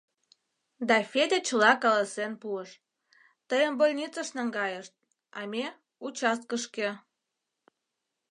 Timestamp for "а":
5.39-5.41